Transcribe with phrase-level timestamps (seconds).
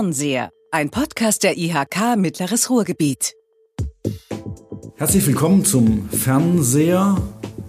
[0.00, 3.34] Fernseher, ein Podcast der IHK Mittleres Ruhrgebiet.
[4.96, 7.18] Herzlich willkommen zum Fernseher,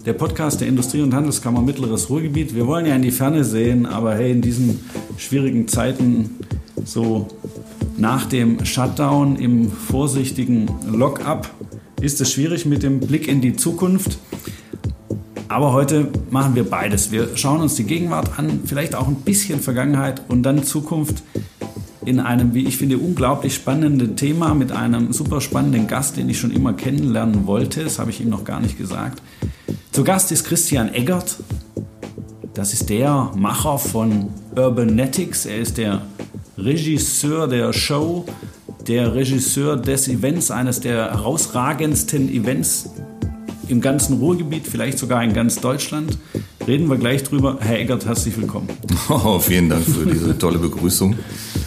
[0.05, 2.55] der Podcast der Industrie- und Handelskammer Mittleres Ruhrgebiet.
[2.55, 4.79] Wir wollen ja in die Ferne sehen, aber hey, in diesen
[5.17, 6.39] schwierigen Zeiten,
[6.85, 7.27] so
[7.97, 11.49] nach dem Shutdown im vorsichtigen Lock-up,
[11.99, 14.19] ist es schwierig mit dem Blick in die Zukunft.
[15.49, 17.11] Aber heute machen wir beides.
[17.11, 21.23] Wir schauen uns die Gegenwart an, vielleicht auch ein bisschen Vergangenheit und dann Zukunft
[22.05, 26.39] in einem, wie ich finde, unglaublich spannenden Thema mit einem super spannenden Gast, den ich
[26.39, 27.83] schon immer kennenlernen wollte.
[27.83, 29.21] Das habe ich ihm noch gar nicht gesagt.
[29.91, 31.37] Zu Gast ist Christian Eggert.
[32.53, 35.45] Das ist der Macher von Urbanetics.
[35.45, 36.01] Er ist der
[36.57, 38.25] Regisseur der Show,
[38.87, 42.89] der Regisseur des Events, eines der herausragendsten Events
[43.67, 46.17] im ganzen Ruhrgebiet, vielleicht sogar in ganz Deutschland.
[46.67, 47.57] Reden wir gleich drüber.
[47.61, 48.69] Herr Eggert, herzlich willkommen.
[49.09, 51.15] Oh, vielen Dank für diese tolle Begrüßung.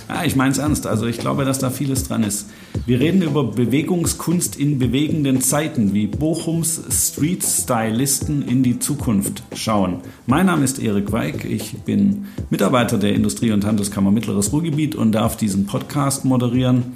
[0.08, 0.86] Ja, ich meine es ernst.
[0.86, 2.50] Also ich glaube, dass da vieles dran ist.
[2.86, 9.98] Wir reden über Bewegungskunst in bewegenden Zeiten, wie Bochums Street-Stylisten in die Zukunft schauen.
[10.26, 11.44] Mein Name ist Erik Weig.
[11.44, 16.92] Ich bin Mitarbeiter der Industrie- und Handelskammer Mittleres Ruhrgebiet und darf diesen Podcast moderieren.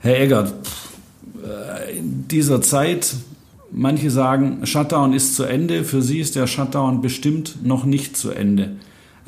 [0.00, 0.54] Herr Eggert,
[1.96, 3.14] in dieser Zeit
[3.70, 5.84] Manche sagen, Shutdown ist zu Ende.
[5.84, 8.76] Für Sie ist der Shutdown bestimmt noch nicht zu Ende.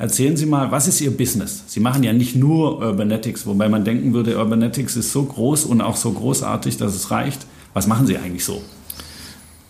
[0.01, 1.61] Erzählen Sie mal, was ist Ihr Business?
[1.67, 5.79] Sie machen ja nicht nur Urbanetics, wobei man denken würde, Urbanetics ist so groß und
[5.79, 7.45] auch so großartig, dass es reicht.
[7.75, 8.63] Was machen Sie eigentlich so?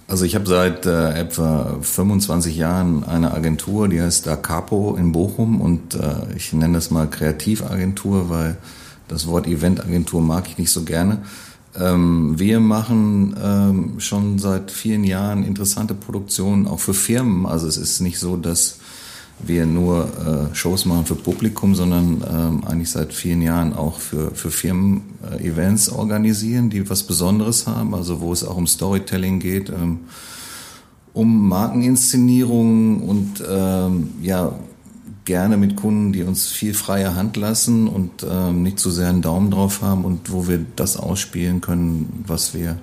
[0.08, 5.12] Also ich habe seit äh, etwa 25 Jahren eine Agentur, die heißt Da Capo in
[5.12, 8.56] Bochum und äh, ich nenne das mal Kreativagentur, weil
[9.10, 11.18] das Wort Eventagentur mag ich nicht so gerne.
[11.78, 17.46] Ähm, wir machen ähm, schon seit vielen Jahren interessante Produktionen auch für Firmen.
[17.46, 18.78] Also es ist nicht so, dass
[19.46, 24.32] wir nur äh, Shows machen für Publikum, sondern ähm, eigentlich seit vielen Jahren auch für,
[24.32, 29.40] für Firmen äh, Events organisieren, die was Besonderes haben, also wo es auch um Storytelling
[29.40, 30.02] geht, ähm,
[31.14, 34.54] um Markeninszenierungen und ähm, ja,
[35.26, 39.10] gerne mit Kunden, die uns viel freie Hand lassen und ähm, nicht zu so sehr
[39.10, 42.78] einen Daumen drauf haben und wo wir das ausspielen können, was wir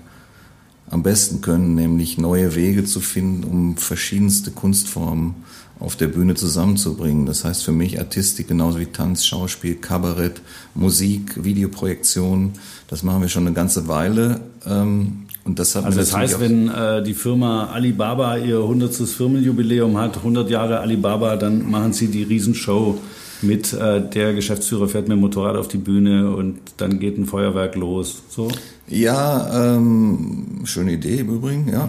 [0.91, 5.35] am besten können, nämlich neue Wege zu finden, um verschiedenste Kunstformen
[5.81, 7.27] auf der Bühne zusammenzubringen.
[7.27, 10.41] Das heißt für mich Artistik genauso wie Tanz, Schauspiel, Kabarett,
[10.75, 12.53] Musik, Videoprojektion.
[12.89, 14.41] Das machen wir schon eine ganze Weile.
[14.67, 18.95] Ähm, und das also das heißt, wenn äh, die Firma Alibaba ihr 100.
[18.95, 22.99] Firmenjubiläum hat, 100 Jahre Alibaba, dann machen sie die Riesenshow
[23.41, 27.27] mit äh, der Geschäftsführer fährt mit dem Motorrad auf die Bühne und dann geht ein
[27.27, 28.23] Feuerwerk los.
[28.29, 28.49] So?
[28.89, 31.89] Ja, ähm, schöne Idee im Übrigen, ja.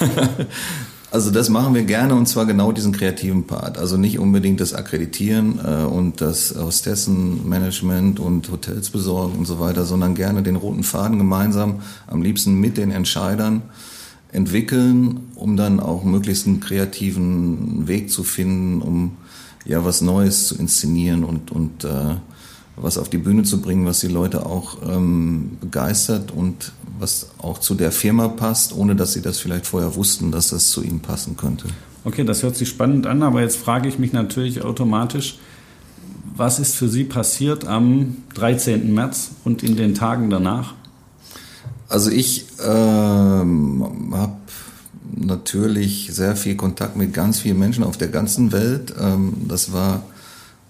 [1.10, 3.78] Also das machen wir gerne und zwar genau diesen kreativen Part.
[3.78, 9.84] Also nicht unbedingt das Akkreditieren äh, und das Hostessenmanagement und Hotels besorgen und so weiter,
[9.84, 13.62] sondern gerne den roten Faden gemeinsam, am liebsten mit den Entscheidern
[14.32, 19.16] entwickeln, um dann auch möglichst einen kreativen Weg zu finden, um
[19.64, 22.16] ja was Neues zu inszenieren und, und äh,
[22.76, 27.58] was auf die Bühne zu bringen, was die Leute auch ähm, begeistert und was auch
[27.58, 31.00] zu der Firma passt, ohne dass sie das vielleicht vorher wussten, dass das zu ihnen
[31.00, 31.66] passen könnte.
[32.04, 35.38] Okay, das hört sich spannend an, aber jetzt frage ich mich natürlich automatisch,
[36.36, 38.92] was ist für Sie passiert am 13.
[38.92, 40.74] März und in den Tagen danach?
[41.88, 44.36] Also ich ähm, habe
[45.14, 48.94] natürlich sehr viel Kontakt mit ganz vielen Menschen auf der ganzen Welt.
[49.00, 50.02] Ähm, das war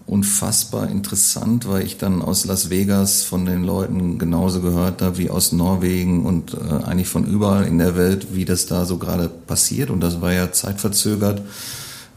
[0.07, 5.31] unfassbar interessant, weil ich dann aus Las Vegas von den Leuten genauso gehört habe wie
[5.31, 9.29] aus Norwegen und äh, eigentlich von überall in der Welt, wie das da so gerade
[9.29, 9.91] passiert.
[9.91, 11.43] Und das war ja zeitverzögert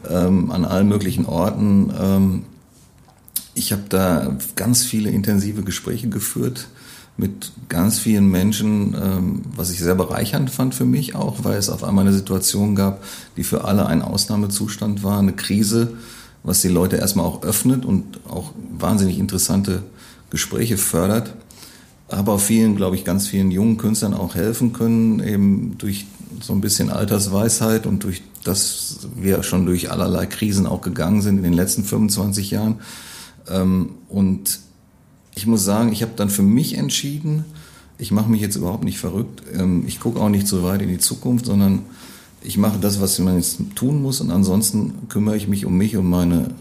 [0.08, 1.92] ähm, an allen möglichen Orten.
[2.00, 2.42] Ähm,
[3.54, 6.68] ich habe da ganz viele intensive Gespräche geführt
[7.16, 11.68] mit ganz vielen Menschen, ähm, was ich sehr bereichernd fand für mich auch, weil es
[11.68, 13.02] auf einmal eine Situation gab,
[13.36, 15.92] die für alle ein Ausnahmezustand war, eine Krise
[16.42, 19.82] was die Leute erstmal auch öffnet und auch wahnsinnig interessante
[20.30, 21.34] Gespräche fördert,
[22.08, 26.06] aber vielen, glaube ich, ganz vielen jungen Künstlern auch helfen können, eben durch
[26.40, 31.36] so ein bisschen Altersweisheit und durch das wir schon durch allerlei Krisen auch gegangen sind
[31.36, 32.80] in den letzten 25 Jahren.
[33.48, 34.60] Ähm, und
[35.34, 37.44] ich muss sagen, ich habe dann für mich entschieden,
[37.98, 39.42] ich mache mich jetzt überhaupt nicht verrückt.
[39.54, 41.82] Ähm, ich gucke auch nicht so weit in die Zukunft, sondern
[42.42, 45.96] ich mache das, was man jetzt tun muss und ansonsten kümmere ich mich um mich,
[45.96, 46.54] um meine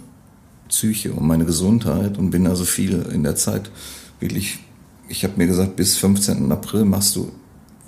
[0.67, 3.71] Psyche, um meine Gesundheit und bin also viel in der Zeit
[4.19, 4.59] wirklich,
[5.07, 6.51] ich habe mir gesagt, bis 15.
[6.51, 7.31] April machst du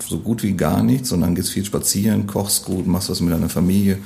[0.06, 3.32] so gut wie gar nichts und dann gehst viel spazieren, kochst gut, machst was mit
[3.32, 3.98] deiner Familie,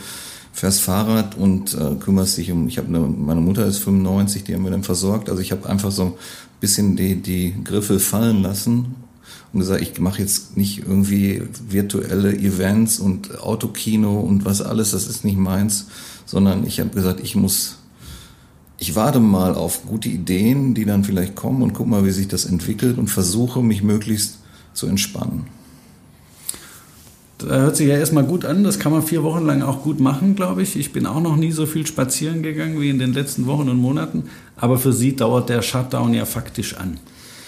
[0.53, 4.55] fährst Fahrrad und äh, kümmerst dich um, ich habe eine, meine Mutter ist 95, die
[4.55, 6.13] haben wir dann versorgt, also ich habe einfach so ein
[6.61, 9.06] bisschen die, die Griffe fallen lassen
[9.53, 15.07] und gesagt, ich mache jetzt nicht irgendwie virtuelle Events und Autokino und was alles, das
[15.07, 15.87] ist nicht meins,
[16.25, 17.79] sondern ich habe gesagt, ich muss,
[18.79, 22.29] ich warte mal auf gute Ideen, die dann vielleicht kommen und guck mal, wie sich
[22.29, 24.39] das entwickelt und versuche mich möglichst
[24.75, 25.47] zu entspannen.
[27.39, 30.01] Das hört sich ja erstmal gut an, das kann man vier Wochen lang auch gut
[30.01, 30.75] machen, glaube ich.
[30.77, 33.77] Ich bin auch noch nie so viel spazieren gegangen wie in den letzten Wochen und
[33.77, 34.25] Monaten,
[34.57, 36.99] aber für Sie dauert der Shutdown ja faktisch an.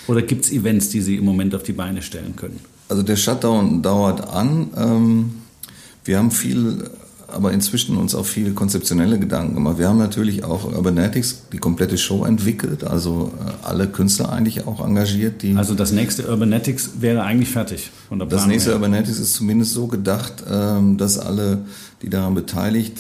[0.08, 2.60] Oder gibt es Events, die Sie im Moment auf die Beine stellen können?
[2.88, 4.70] Also der Shutdown dauert an.
[4.76, 5.30] Ähm,
[6.04, 6.90] wir haben viel
[7.28, 9.78] aber inzwischen uns auch viele konzeptionelle Gedanken gemacht.
[9.78, 14.84] Wir haben natürlich auch Urbanetics die komplette Show entwickelt, also äh, alle Künstler eigentlich auch
[14.84, 15.42] engagiert.
[15.42, 18.76] Die also das nächste Urbanetics wäre eigentlich fertig von der Planung Das nächste her.
[18.76, 21.58] Urbanetics ist zumindest so gedacht, ähm, dass alle,
[22.02, 22.96] die daran beteiligt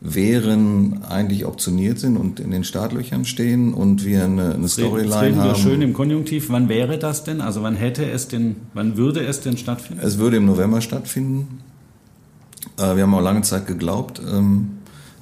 [0.00, 5.36] wären, eigentlich optioniert sind und in den Startlöchern stehen und wir eine, eine Storyline haben.
[5.36, 6.48] Das wir schön im Konjunktiv.
[6.48, 7.42] Wann wäre das denn?
[7.42, 10.02] Also wann hätte es denn, wann würde es denn stattfinden?
[10.02, 11.60] Es würde im November stattfinden.
[12.78, 14.70] Äh, wir haben auch lange Zeit geglaubt, ähm,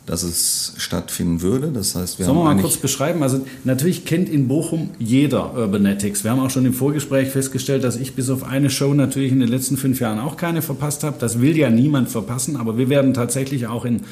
[0.07, 1.73] dass es stattfinden würde.
[1.73, 3.25] Das heißt, wir Sollen wir mal kurz beschreiben?
[3.25, 6.23] Also natürlich kennt in Bochum jeder Urbanetics.
[6.23, 9.41] Wir haben auch schon im Vorgespräch festgestellt, dass ich bis auf eine Show natürlich in
[9.41, 11.17] den letzten fünf Jahren auch keine verpasst habe.
[11.19, 14.03] Das will ja niemand verpassen, aber wir werden tatsächlich auch in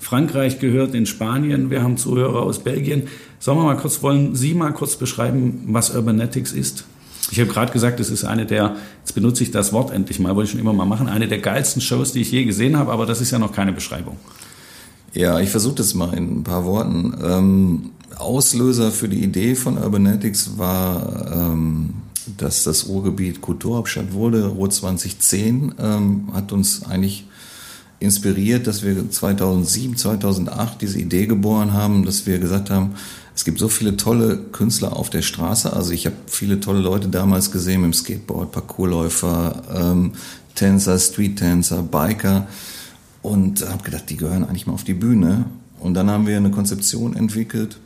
[0.00, 1.70] Frankreich gehört, in Spanien.
[1.70, 3.04] Wir haben Zuhörer aus Belgien.
[3.38, 6.84] Sollen wir mal kurz, wollen Sie mal kurz beschreiben, was Urbanetics ist?
[7.30, 10.34] Ich habe gerade gesagt, es ist eine der, jetzt benutze ich das Wort endlich mal,
[10.34, 12.90] wollte ich schon immer mal machen, eine der geilsten Shows, die ich je gesehen habe,
[12.90, 14.16] aber das ist ja noch keine Beschreibung.
[15.12, 17.14] Ja, ich versuche das mal in ein paar Worten.
[17.22, 21.90] Ähm, Auslöser für die Idee von Urbanetics war, ähm,
[22.36, 24.46] dass das Ruhrgebiet Kulturhauptstadt wurde.
[24.46, 27.26] Ruhr 2010 ähm, hat uns eigentlich
[28.00, 32.94] inspiriert, dass wir 2007, 2008 diese Idee geboren haben, dass wir gesagt haben,
[33.34, 35.72] es gibt so viele tolle Künstler auf der Straße.
[35.72, 40.12] Also ich habe viele tolle Leute damals gesehen im Skateboard, Parkourläufer, ähm,
[40.54, 42.48] Tänzer, Street-Tänzer, Biker
[43.22, 45.44] und habe gedacht, die gehören eigentlich mal auf die Bühne.
[45.78, 47.78] Und dann haben wir eine Konzeption entwickelt.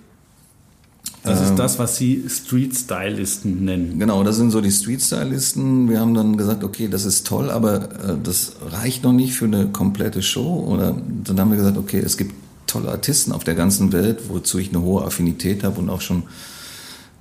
[1.23, 3.99] Das ist ähm, das, was Sie Street-Stylisten nennen.
[3.99, 5.89] Genau, das sind so die Street-Stylisten.
[5.89, 9.47] Wir haben dann gesagt, okay, das ist toll, aber äh, das reicht noch nicht für
[9.47, 10.65] eine komplette Show.
[10.69, 12.35] Oder dann haben wir gesagt, okay, es gibt
[12.67, 16.25] tolle Artisten auf der ganzen Welt, wozu ich eine hohe Affinität habe und auch schon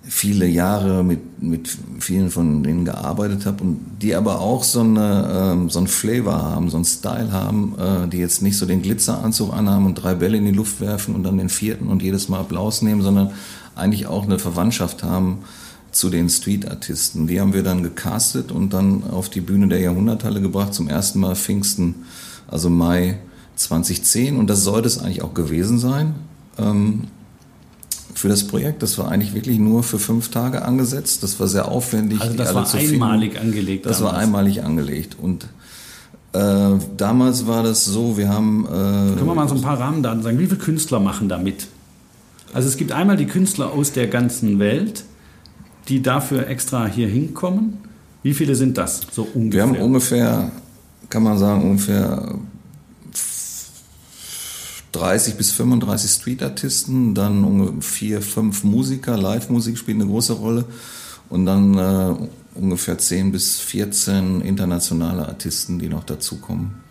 [0.05, 5.53] viele Jahre mit, mit vielen von denen gearbeitet habe und die aber auch so, eine,
[5.53, 8.81] ähm, so ein Flavor haben, so ein Style haben, äh, die jetzt nicht so den
[8.81, 12.27] Glitzeranzug anhaben und drei Bälle in die Luft werfen und dann den vierten und jedes
[12.27, 13.31] Mal Applaus nehmen, sondern
[13.75, 15.39] eigentlich auch eine Verwandtschaft haben
[15.91, 17.27] zu den Street-Artisten.
[17.27, 21.19] Die haben wir dann gecastet und dann auf die Bühne der Jahrhunderthalle gebracht, zum ersten
[21.19, 21.95] Mal Pfingsten,
[22.47, 23.19] also Mai
[23.55, 26.15] 2010 und das sollte es eigentlich auch gewesen sein
[26.57, 27.05] ähm,
[28.15, 28.81] für das Projekt.
[28.81, 31.21] Das war eigentlich wirklich nur für fünf Tage angesetzt.
[31.21, 32.21] Das war sehr aufwendig.
[32.21, 33.47] Also das war einmalig finden.
[33.47, 33.85] angelegt.
[33.85, 34.13] Das damals.
[34.13, 35.47] war einmalig angelegt und
[36.33, 38.65] äh, damals war das so, wir haben...
[38.65, 40.39] Äh, Können wir mal so ein paar Rahmendaten sagen?
[40.39, 41.67] Wie viele Künstler machen da mit?
[42.53, 45.03] Also es gibt einmal die Künstler aus der ganzen Welt,
[45.89, 47.79] die dafür extra hier hinkommen.
[48.21, 49.67] Wie viele sind das so ungefähr?
[49.67, 50.51] Wir haben ungefähr,
[51.09, 52.35] kann man sagen, ungefähr
[54.93, 60.65] 30 bis 35 Street-Artisten, dann vier, fünf Musiker, Live-Musik spielt eine große Rolle
[61.29, 62.15] und dann äh,
[62.53, 66.82] ungefähr 10 bis 14 internationale Artisten, die noch dazukommen.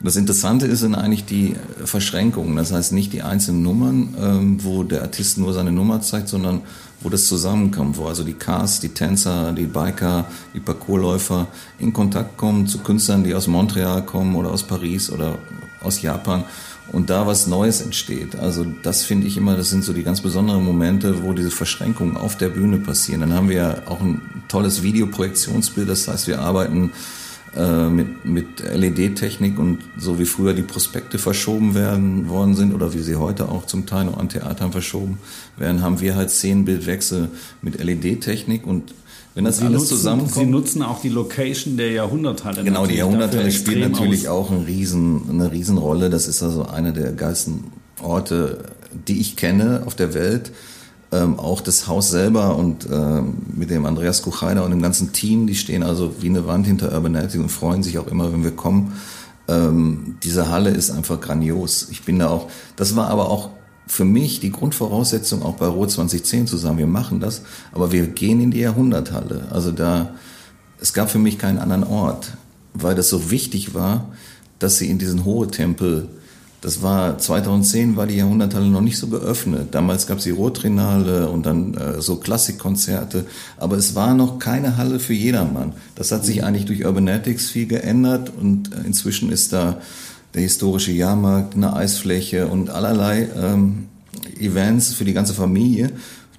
[0.00, 4.84] Das Interessante ist dann eigentlich die Verschränkungen, das heißt nicht die einzelnen Nummern, ähm, wo
[4.84, 6.60] der Artist nur seine Nummer zeigt, sondern
[7.00, 11.48] wo das zusammenkommt, wo also die Cars, die Tänzer, die Biker, die Parkourläufer
[11.80, 15.36] in Kontakt kommen zu Künstlern, die aus Montreal kommen oder aus Paris oder
[15.82, 16.44] aus Japan
[16.92, 18.36] und da was Neues entsteht.
[18.36, 22.16] Also das finde ich immer, das sind so die ganz besonderen Momente, wo diese Verschränkungen
[22.16, 23.20] auf der Bühne passieren.
[23.22, 26.92] Dann haben wir auch ein tolles Videoprojektionsbild, das heißt, wir arbeiten
[27.58, 32.94] äh, mit, mit LED-Technik und so wie früher die Prospekte verschoben werden worden sind oder
[32.94, 35.18] wie sie heute auch zum Teil noch an Theatern verschoben
[35.56, 38.94] werden, haben wir halt Szenenbildwechsel mit LED-Technik und
[39.34, 40.34] wenn das Sie alles nutzen, zusammenkommt.
[40.34, 42.62] Sie nutzen auch die Location der Jahrhunderthalle.
[42.62, 44.48] Genau, die Jahrhunderthalle spielt natürlich aus.
[44.48, 46.10] auch ein Riesen, eine Riesenrolle.
[46.10, 47.64] Das ist also einer der geilsten
[48.00, 48.64] Orte,
[49.06, 50.52] die ich kenne auf der Welt.
[51.10, 55.46] Ähm, auch das Haus selber und ähm, mit dem Andreas Kuchheider und dem ganzen Team,
[55.46, 58.50] die stehen also wie eine Wand hinter Urbanity und freuen sich auch immer, wenn wir
[58.50, 58.92] kommen.
[59.48, 61.88] Ähm, diese Halle ist einfach grandios.
[61.90, 63.48] Ich bin da auch, das war aber auch
[63.86, 67.40] für mich die Grundvoraussetzung auch bei Rot 2010 zu sagen, wir machen das,
[67.72, 69.48] aber wir gehen in die Jahrhunderthalle.
[69.50, 70.14] Also da,
[70.78, 72.36] es gab für mich keinen anderen Ort,
[72.74, 74.10] weil das so wichtig war,
[74.58, 76.08] dass sie in diesen Hohe Tempel
[76.60, 79.68] Das war 2010 war die Jahrhunderthalle noch nicht so geöffnet.
[79.72, 83.26] Damals gab es die Rotrinale und dann äh, so Klassikkonzerte,
[83.58, 85.72] aber es war noch keine Halle für jedermann.
[85.94, 89.80] Das hat sich eigentlich durch Urbanetics viel geändert und äh, inzwischen ist da
[90.34, 93.86] der historische Jahrmarkt, eine Eisfläche und allerlei ähm,
[94.40, 95.92] Events für die ganze Familie.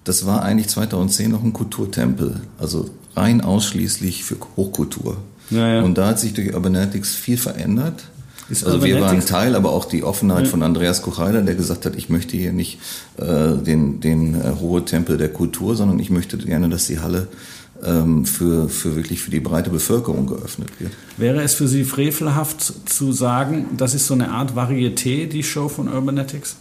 [0.03, 5.17] Das war eigentlich 2010 noch ein Kulturtempel, also rein ausschließlich für Hochkultur.
[5.49, 5.81] Ja, ja.
[5.81, 8.03] Und da hat sich durch Urbanetics viel verändert.
[8.50, 10.50] Ist also wir waren Teil, aber auch die Offenheit ja.
[10.50, 12.79] von Andreas Kuchheider, der gesagt hat, ich möchte hier nicht
[13.18, 17.27] äh, den, den äh, hohe Tempel der Kultur, sondern ich möchte gerne, dass die Halle
[17.84, 20.91] ähm, für, für wirklich für die breite Bevölkerung geöffnet wird.
[21.18, 25.70] Wäre es für Sie frevelhaft zu sagen, das ist so eine Art Varieté, die Show
[25.70, 26.56] von Urbanetics?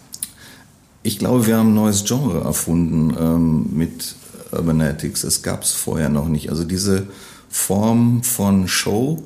[1.02, 4.14] Ich glaube, wir haben ein neues Genre erfunden ähm, mit
[4.52, 5.24] Urbanetics.
[5.24, 6.50] Es gab es vorher noch nicht.
[6.50, 7.06] Also diese
[7.48, 9.22] Form von Show,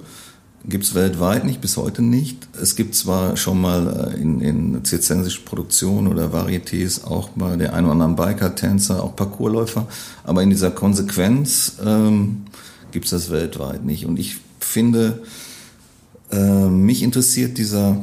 [0.69, 2.47] Gibt es weltweit nicht, bis heute nicht.
[2.61, 7.75] Es gibt zwar schon mal äh, in, in zirzensischen Produktionen oder Varietés auch mal der
[7.75, 9.89] ein oder anderen Biker-Tänzer, auch Parkourläufer,
[10.23, 12.45] aber in dieser Konsequenz ähm,
[12.93, 14.07] gibt es das weltweit nicht.
[14.07, 15.23] Und ich finde,
[16.31, 18.01] äh, mich interessiert dieser,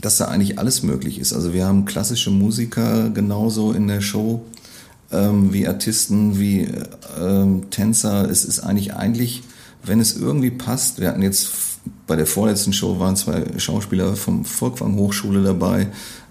[0.00, 1.32] dass da eigentlich alles möglich ist.
[1.32, 4.44] Also wir haben klassische Musiker genauso in der Show
[5.12, 8.28] ähm, wie Artisten, wie äh, Tänzer.
[8.28, 9.44] Es ist eigentlich eigentlich,
[9.84, 11.00] wenn es irgendwie passt.
[11.00, 11.69] Wir hatten jetzt
[12.10, 15.86] bei der vorletzten Show waren zwei Schauspieler vom Volkwang Hochschule dabei.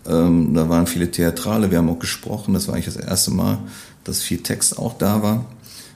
[0.06, 2.54] Ähm, da waren viele Theatrale, wir haben auch gesprochen.
[2.54, 3.60] Das war eigentlich das erste Mal,
[4.04, 5.46] dass viel Text auch da war.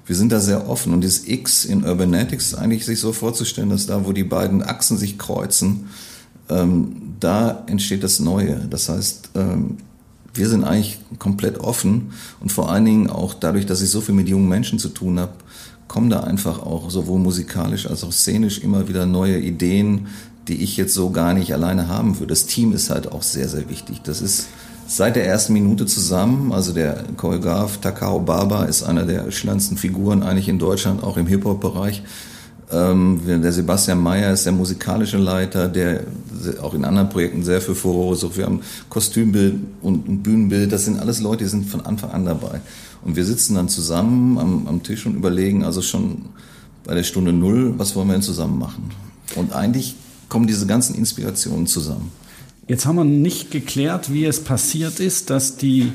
[0.06, 3.72] Wir sind da sehr offen und dieses X in Urbanetics ist eigentlich sich so vorzustellen,
[3.72, 5.90] dass da, wo die beiden Achsen sich kreuzen,
[6.48, 8.66] ähm, da entsteht das Neue.
[8.70, 9.80] Das heißt, ähm,
[10.34, 14.16] wir sind eigentlich komplett offen und vor allen Dingen auch dadurch, dass ich so viel
[14.16, 15.34] mit jungen Menschen zu tun habe,
[15.88, 20.08] kommen da einfach auch sowohl musikalisch als auch szenisch immer wieder neue Ideen,
[20.48, 22.32] die ich jetzt so gar nicht alleine haben würde.
[22.32, 24.02] Das Team ist halt auch sehr, sehr wichtig.
[24.02, 24.48] Das ist
[24.88, 26.52] seit der ersten Minute zusammen.
[26.52, 31.28] Also der Choreograf Takao Baba ist einer der schönsten Figuren eigentlich in Deutschland, auch im
[31.28, 32.04] Hip-Hop-Bereich.
[32.74, 36.06] Ähm, der Sebastian Mayer ist der musikalische Leiter, der
[36.62, 38.38] auch in anderen Projekten sehr für Furore sorgt.
[38.38, 40.72] Wir haben Kostümbild und Bühnenbild.
[40.72, 42.62] Das sind alles Leute, die sind von Anfang an dabei.
[43.04, 46.26] Und wir sitzen dann zusammen am, am Tisch und überlegen also schon
[46.84, 48.90] bei der Stunde Null, was wollen wir denn zusammen machen?
[49.36, 49.96] Und eigentlich
[50.28, 52.12] kommen diese ganzen Inspirationen zusammen.
[52.68, 55.92] Jetzt haben wir nicht geklärt, wie es passiert ist, dass die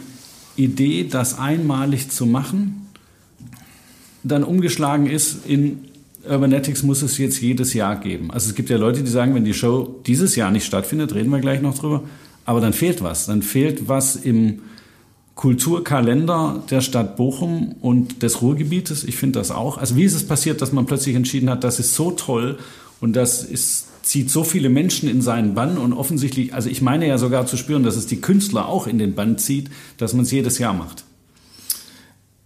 [0.56, 2.86] Idee, das einmalig zu machen,
[4.22, 5.87] dann umgeschlagen ist in
[6.28, 8.30] Urbanetics muss es jetzt jedes Jahr geben.
[8.30, 11.30] Also es gibt ja Leute, die sagen, wenn die Show dieses Jahr nicht stattfindet, reden
[11.30, 12.02] wir gleich noch drüber,
[12.44, 13.26] aber dann fehlt was.
[13.26, 14.60] Dann fehlt was im
[15.34, 19.04] Kulturkalender der Stadt Bochum und des Ruhrgebietes.
[19.04, 19.78] Ich finde das auch.
[19.78, 22.58] Also wie ist es passiert, dass man plötzlich entschieden hat, das ist so toll
[23.00, 27.06] und das ist, zieht so viele Menschen in seinen Bann und offensichtlich, also ich meine
[27.06, 30.24] ja sogar zu spüren, dass es die Künstler auch in den Bann zieht, dass man
[30.24, 31.04] es jedes Jahr macht.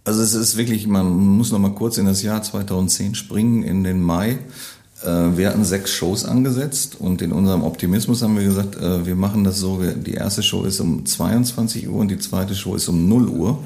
[0.05, 3.85] Also es ist wirklich, man muss noch mal kurz in das Jahr 2010 springen, in
[3.85, 4.37] den Mai.
[5.01, 9.15] Äh, wir hatten sechs Shows angesetzt und in unserem Optimismus haben wir gesagt, äh, wir
[9.15, 12.89] machen das so, die erste Show ist um 22 Uhr und die zweite Show ist
[12.89, 13.59] um 0 Uhr,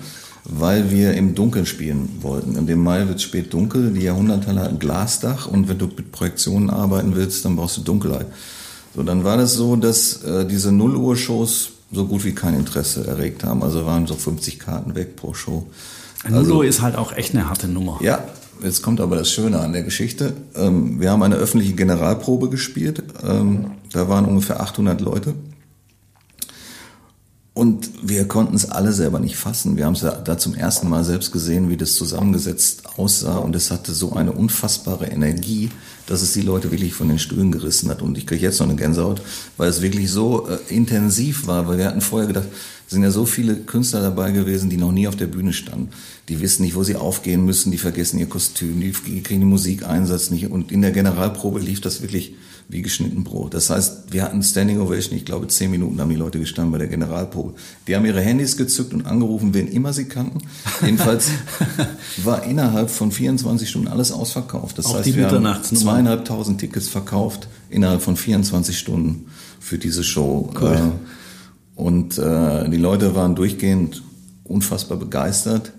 [0.43, 2.55] weil wir im Dunkeln spielen wollten.
[2.55, 5.87] Und im Mai wird es spät dunkel, die Jahrhunderthalle hat ein Glasdach und wenn du
[5.87, 8.27] mit Projektionen arbeiten willst, dann brauchst du Dunkelheit.
[8.95, 12.53] So, dann war das so, dass äh, diese 0 Uhr Shows so gut wie kein
[12.53, 13.63] Interesse erregt haben.
[13.63, 15.65] Also waren so 50 Karten weg pro Show.
[16.29, 17.99] Nulo also, ist halt auch echt eine harte Nummer.
[18.01, 18.23] Ja,
[18.63, 20.33] Jetzt kommt aber das Schöne an der Geschichte.
[20.55, 23.03] Ähm, wir haben eine öffentliche Generalprobe gespielt.
[23.23, 25.35] Ähm, da waren ungefähr 800 Leute.
[27.53, 29.77] Und wir konnten es alle selber nicht fassen.
[29.77, 33.37] Wir haben es da zum ersten Mal selbst gesehen, wie das zusammengesetzt aussah.
[33.37, 35.71] Und es hatte so eine unfassbare Energie,
[36.05, 38.03] dass es die Leute wirklich von den Stühlen gerissen hat.
[38.03, 39.23] Und ich kriege jetzt noch eine Gänsehaut,
[39.57, 41.67] weil es wirklich so äh, intensiv war.
[41.67, 42.47] Weil wir hatten vorher gedacht,
[42.87, 45.89] sind ja so viele Künstler dabei gewesen, die noch nie auf der Bühne standen.
[46.29, 50.31] Die wissen nicht, wo sie aufgehen müssen, die vergessen ihr Kostüm, die kriegen den Musikeinsatz
[50.31, 50.49] nicht.
[50.49, 52.33] Und in der Generalprobe lief das wirklich
[52.69, 53.53] wie geschnitten Brot.
[53.53, 56.77] Das heißt, wir hatten Standing Ovation, ich glaube, zehn Minuten haben die Leute gestanden bei
[56.77, 57.53] der Generalprobe.
[57.87, 60.39] Die haben ihre Handys gezückt und angerufen, wen immer sie kannten.
[60.81, 61.29] Jedenfalls
[62.23, 64.77] war innerhalb von 24 Stunden alles ausverkauft.
[64.77, 69.27] Das Auch heißt, wir haben zweieinhalbtausend Tickets verkauft innerhalb von 24 Stunden
[69.61, 70.51] für diese Show.
[70.59, 70.73] Cool.
[70.73, 71.16] Äh,
[71.77, 74.03] und äh, die Leute waren durchgehend
[74.43, 75.71] unfassbar begeistert.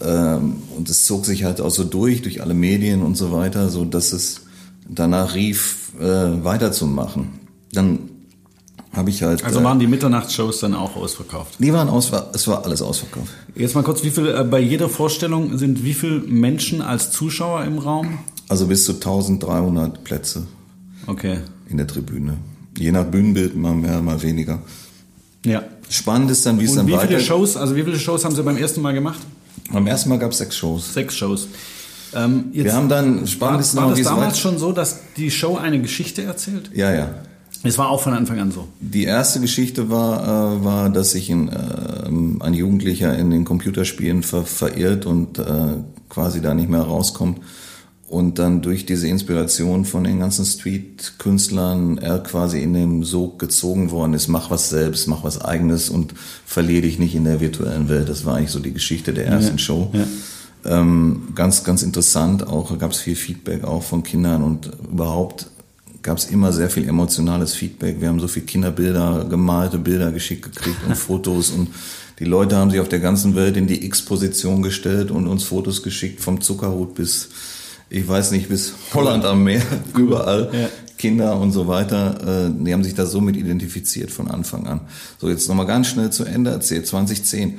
[0.00, 3.68] Ähm, und es zog sich halt auch so durch, durch alle Medien und so weiter,
[3.68, 4.42] so dass es
[4.88, 7.40] danach rief, äh, weiterzumachen.
[7.72, 7.98] Dann
[8.92, 9.44] habe ich halt.
[9.44, 11.56] Also waren die Mitternachtsshows dann auch ausverkauft?
[11.58, 13.32] Die waren aus, es war alles ausverkauft.
[13.56, 17.64] Jetzt mal kurz, wie viel äh, bei jeder Vorstellung sind wie viele Menschen als Zuschauer
[17.64, 18.20] im Raum?
[18.48, 20.46] Also bis zu 1300 Plätze.
[21.08, 21.40] Okay.
[21.68, 22.36] In der Tribüne.
[22.78, 24.62] Je nach Bühnenbild mal mehr, mal weniger.
[25.48, 25.62] Ja.
[25.88, 27.08] Spannend ist dann, wie es dann wie weiter...
[27.08, 29.20] viele Shows, also wie viele Shows haben Sie beim ersten Mal gemacht?
[29.72, 30.92] Beim ersten Mal gab es sechs Shows.
[30.92, 31.48] Sechs Shows.
[32.14, 35.00] Ähm, Wir haben dann, war, spannend ist war noch, das wie damals schon so, dass
[35.16, 36.70] die Show eine Geschichte erzählt?
[36.74, 37.10] Ja, ja.
[37.64, 38.68] Es war auch von Anfang an so.
[38.80, 44.22] Die erste Geschichte war, äh, war dass sich ein, äh, ein Jugendlicher in den Computerspielen
[44.22, 45.44] ver verirrt und äh,
[46.08, 47.40] quasi da nicht mehr rauskommt.
[48.08, 53.90] Und dann durch diese Inspiration von den ganzen Street-Künstlern er quasi in dem Sog gezogen
[53.90, 56.14] worden ist, mach was selbst, mach was eigenes und
[56.46, 58.08] verlier dich nicht in der virtuellen Welt.
[58.08, 59.90] Das war eigentlich so die Geschichte der ersten Ja, Show.
[59.92, 60.06] ja.
[60.64, 62.46] Ähm, ganz, ganz interessant.
[62.46, 65.50] Auch gab es viel Feedback auch von Kindern und überhaupt
[66.02, 68.00] gab es immer sehr viel emotionales Feedback.
[68.00, 71.68] Wir haben so viel Kinderbilder, gemalte Bilder geschickt gekriegt und Fotos und
[72.18, 75.82] die Leute haben sich auf der ganzen Welt in die X-Position gestellt und uns Fotos
[75.82, 77.28] geschickt vom Zuckerhut bis,
[77.90, 79.62] ich weiß nicht, bis Holland am Meer,
[79.96, 80.50] überall.
[80.52, 80.68] Ja.
[80.98, 84.80] Kinder und so weiter, äh, die haben sich da so mit identifiziert von Anfang an.
[85.18, 87.58] So, jetzt nochmal ganz schnell zu Ende erzählt, 2010.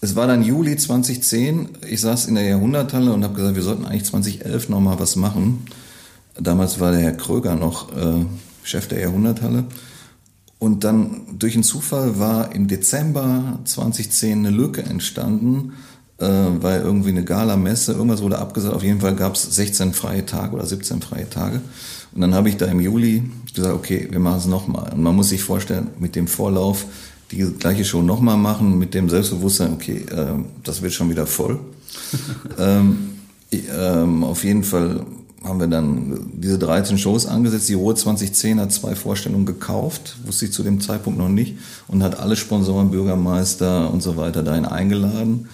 [0.00, 3.86] Es war dann Juli 2010, ich saß in der Jahrhunderthalle und habe gesagt, wir sollten
[3.86, 5.66] eigentlich 2011 nochmal was machen.
[6.38, 8.26] Damals war der Herr Kröger noch äh,
[8.64, 9.64] Chef der Jahrhunderthalle.
[10.58, 15.74] Und dann durch einen Zufall war im Dezember 2010 eine Lücke entstanden,
[16.18, 16.26] äh,
[16.60, 18.74] weil irgendwie eine Gala-Messe, irgendwas wurde abgesagt.
[18.74, 21.60] Auf jeden Fall gab es 16 freie Tage oder 17 freie Tage.
[22.14, 24.92] Und dann habe ich da im Juli gesagt, okay, wir machen es nochmal.
[24.92, 26.86] Und man muss sich vorstellen, mit dem Vorlauf
[27.30, 31.58] die gleiche Show nochmal machen, mit dem Selbstbewusstsein, okay, äh, das wird schon wieder voll.
[32.58, 33.10] ähm,
[33.52, 35.04] ähm, auf jeden Fall
[35.42, 37.68] haben wir dann diese 13 Shows angesetzt.
[37.68, 41.56] Die Ruhe 2010 hat zwei Vorstellungen gekauft, wusste ich zu dem Zeitpunkt noch nicht,
[41.86, 45.48] und hat alle Sponsoren, Bürgermeister und so weiter dahin eingeladen.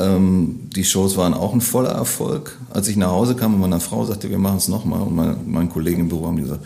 [0.00, 2.58] Ähm, die Shows waren auch ein voller Erfolg.
[2.70, 5.36] Als ich nach Hause kam und meine Frau sagte, wir machen es nochmal, und mein,
[5.46, 6.64] mein Kollegen im Büro haben gesagt,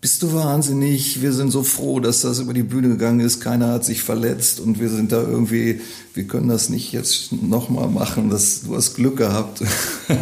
[0.00, 1.22] bist du wahnsinnig?
[1.22, 3.40] Wir sind so froh, dass das über die Bühne gegangen ist.
[3.40, 5.80] Keiner hat sich verletzt und wir sind da irgendwie,
[6.14, 8.28] wir können das nicht jetzt nochmal machen.
[8.28, 9.62] Das, du hast Glück gehabt,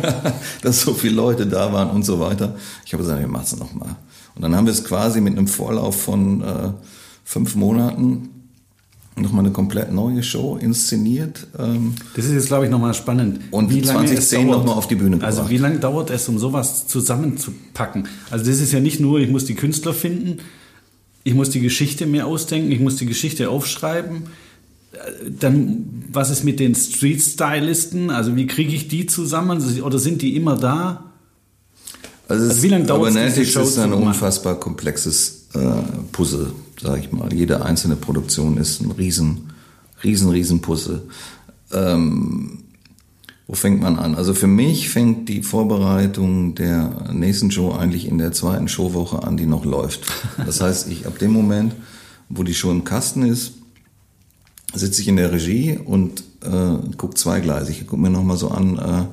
[0.62, 2.56] dass so viele Leute da waren und so weiter.
[2.84, 3.96] Ich habe gesagt, wir machen es nochmal.
[4.34, 6.72] Und dann haben wir es quasi mit einem Vorlauf von äh,
[7.24, 8.39] fünf Monaten
[9.16, 11.46] nochmal eine komplett neue Show inszeniert.
[11.59, 13.40] Ähm, Das ist jetzt, glaube ich, nochmal spannend.
[13.51, 15.51] Und Wie lange 2010 es dauert- noch mal auf die Bühne Also gebracht.
[15.53, 18.09] wie lange dauert es, um sowas zusammenzupacken?
[18.31, 20.38] Also das ist ja nicht nur, ich muss die Künstler finden,
[21.25, 24.23] ich muss die Geschichte mir ausdenken, ich muss die Geschichte aufschreiben.
[25.38, 28.11] Dann, was ist mit den Street-Stylisten?
[28.11, 29.62] Also wie kriege ich die zusammen?
[29.83, 31.05] Oder sind die immer da?
[32.29, 35.59] Also, Also wie lange dauert es, diese Show ist ein unfassbar komplexes äh,
[36.12, 37.32] Puzzle, sage ich mal.
[37.32, 39.52] Jede einzelne Produktion ist ein riesen,
[40.02, 40.60] riesen, riesen.
[41.72, 42.64] Ähm,
[43.46, 44.14] wo fängt man an?
[44.14, 49.36] Also für mich fängt die Vorbereitung der nächsten Show eigentlich in der zweiten Showwoche an,
[49.36, 50.04] die noch läuft.
[50.44, 51.74] Das heißt, ich ab dem Moment,
[52.28, 53.54] wo die Show im Kasten ist,
[54.72, 57.80] sitze ich in der Regie und äh, gucke zweigleisig.
[57.80, 59.06] Ich gucke mir nochmal so an, äh,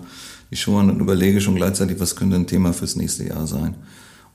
[0.51, 3.73] die Show an und überlege schon gleichzeitig, was könnte ein Thema fürs nächste Jahr sein.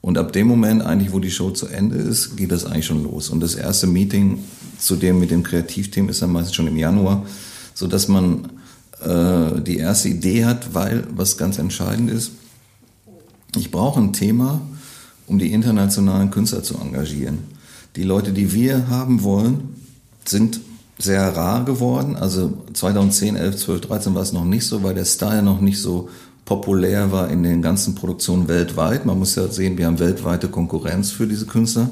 [0.02, 3.04] Und ab dem Moment eigentlich, wo die Show zu Ende ist, geht das eigentlich schon
[3.04, 3.30] los.
[3.30, 4.40] Und das erste Meeting
[4.78, 7.24] zu dem mit dem Kreativteam ist dann meistens schon im Januar,
[7.72, 8.50] so dass man
[9.00, 12.32] äh, die erste Idee hat, weil was ganz entscheidend ist,
[13.56, 14.60] ich brauche ein Thema,
[15.28, 17.38] um die internationalen Künstler zu engagieren.
[17.94, 19.76] Die Leute, die wir haben wollen,
[20.24, 20.60] sind
[20.98, 22.16] sehr rar geworden.
[22.16, 25.80] Also 2010, 11, 12, 13 war es noch nicht so, weil der Style noch nicht
[25.80, 26.08] so
[26.44, 29.06] populär war in den ganzen Produktionen weltweit.
[29.06, 31.90] Man muss ja sehen, wir haben weltweite Konkurrenz für diese Künstler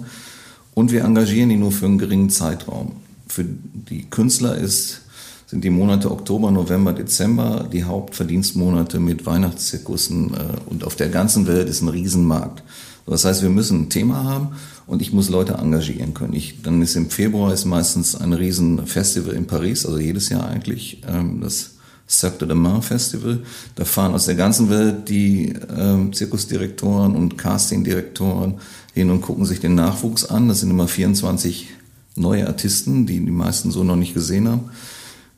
[0.74, 2.96] und wir engagieren die nur für einen geringen Zeitraum.
[3.28, 5.02] Für die Künstler ist,
[5.46, 11.46] sind die Monate Oktober, November, Dezember die Hauptverdienstmonate mit Weihnachtszirkussen äh, und auf der ganzen
[11.46, 12.62] Welt ist ein Riesenmarkt.
[13.06, 14.50] Das heißt, wir müssen ein Thema haben
[14.86, 16.32] und ich muss Leute engagieren können.
[16.32, 21.02] Ich, dann ist im Februar ist meistens ein Riesenfestival in Paris, also jedes Jahr eigentlich
[21.08, 21.72] ähm, das
[22.10, 23.40] Cirque de Main Festival.
[23.76, 28.54] Da fahren aus der ganzen Welt die ähm, Zirkusdirektoren und Castingdirektoren
[28.92, 30.48] hin und gucken sich den Nachwuchs an.
[30.48, 31.68] Das sind immer 24
[32.16, 34.70] neue Artisten, die die meisten so noch nicht gesehen haben.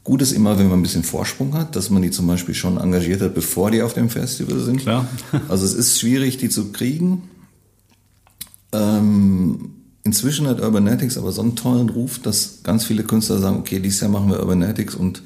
[0.04, 2.78] Gut ist immer, wenn man ein bisschen Vorsprung hat, dass man die zum Beispiel schon
[2.78, 4.78] engagiert hat, bevor die auf dem Festival sind.
[4.78, 5.06] Klar.
[5.48, 7.22] Also es ist schwierig, die zu kriegen.
[8.72, 13.78] Ähm, inzwischen hat Urbanetics aber so einen tollen Ruf, dass ganz viele Künstler sagen, okay,
[13.78, 15.22] dieses Jahr machen wir Urbanetics und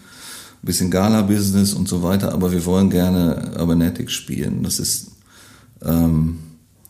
[0.62, 4.62] ein bisschen Gala-Business und so weiter, aber wir wollen gerne Urbanetics spielen.
[4.62, 5.12] Das ist,
[5.84, 6.38] ähm,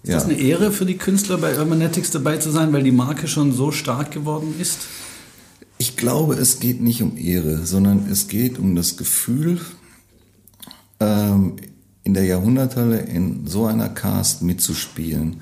[0.03, 0.15] Ist ja.
[0.17, 3.53] das eine Ehre für die Künstler bei Urbanetics dabei zu sein, weil die Marke schon
[3.53, 4.79] so stark geworden ist?
[5.79, 9.61] Ich glaube, es geht nicht um Ehre, sondern es geht um das Gefühl,
[11.01, 11.57] ähm,
[12.03, 15.41] in der Jahrhunderthalle in so einer Cast mitzuspielen.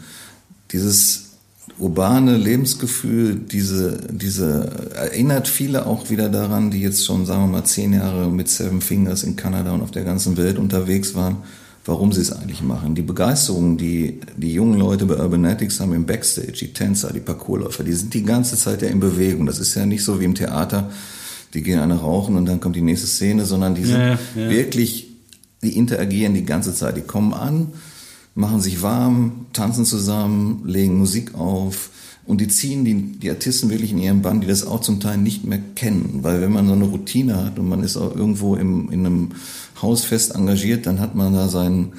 [0.72, 1.33] Dieses
[1.78, 7.64] urbane Lebensgefühl, diese, diese erinnert viele auch wieder daran, die jetzt schon, sagen wir mal,
[7.64, 11.38] zehn Jahre mit Seven Fingers in Kanada und auf der ganzen Welt unterwegs waren,
[11.84, 12.94] warum sie es eigentlich machen.
[12.94, 17.82] Die Begeisterung, die die jungen Leute bei Urbanatics haben im Backstage, die Tänzer, die Parkourläufer,
[17.82, 19.46] die sind die ganze Zeit ja in Bewegung.
[19.46, 20.90] Das ist ja nicht so wie im Theater,
[21.54, 24.50] die gehen eine rauchen und dann kommt die nächste Szene, sondern die sind ja, ja.
[24.50, 25.08] wirklich,
[25.62, 26.96] die interagieren die ganze Zeit.
[26.96, 27.68] Die kommen an,
[28.34, 31.90] machen sich warm, tanzen zusammen, legen Musik auf
[32.26, 35.18] und die ziehen die, die Artisten wirklich in ihren Bann, die das auch zum Teil
[35.18, 36.20] nicht mehr kennen.
[36.22, 39.28] Weil wenn man so eine Routine hat und man ist auch irgendwo im, in einem
[39.82, 41.92] Haus fest engagiert, dann hat man da seinen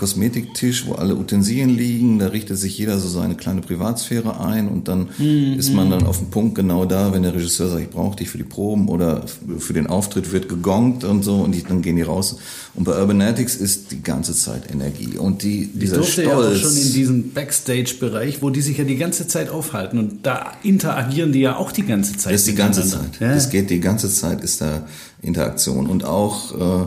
[0.00, 2.18] Kosmetiktisch, wo alle Utensilien liegen.
[2.18, 5.58] Da richtet sich jeder so seine kleine Privatsphäre ein und dann mhm.
[5.58, 8.30] ist man dann auf dem Punkt genau da, wenn der Regisseur sagt, ich brauche dich
[8.30, 9.26] für die Proben oder
[9.58, 12.38] für den Auftritt wird gegongt und so und die, dann gehen die raus.
[12.74, 16.28] Und bei Urbanatics ist die ganze Zeit Energie und die, dieser ich Stolz.
[16.28, 20.24] ja auch schon in diesem Backstage-Bereich, wo die sich ja die ganze Zeit aufhalten und
[20.24, 22.32] da interagieren die ja auch die ganze Zeit.
[22.32, 23.20] Das ist die ganze Zeit.
[23.20, 23.34] Ja.
[23.34, 24.86] Das geht die ganze Zeit ist da
[25.20, 26.86] Interaktion und auch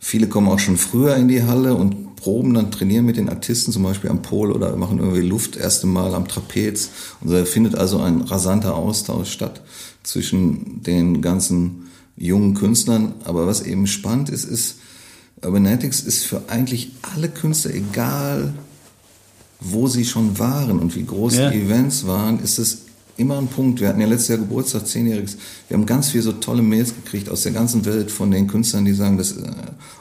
[0.00, 3.72] viele kommen auch schon früher in die Halle und proben dann, trainieren mit den Artisten,
[3.72, 6.90] zum Beispiel am Pol oder machen irgendwie Luft erste Mal am Trapez.
[7.20, 9.62] Und da findet also ein rasanter Austausch statt
[10.02, 13.14] zwischen den ganzen jungen Künstlern.
[13.24, 14.76] Aber was eben spannend ist, ist,
[15.44, 18.54] Urbanatics ist für eigentlich alle Künstler, egal
[19.60, 21.50] wo sie schon waren und wie groß ja.
[21.50, 22.87] die Events waren, ist es
[23.18, 23.80] immer ein Punkt.
[23.80, 25.36] Wir hatten ja letztes Jahr Geburtstag, zehnjähriges.
[25.68, 28.84] Wir haben ganz viele so tolle Mails gekriegt aus der ganzen Welt von den Künstlern,
[28.84, 29.42] die sagen, das uh,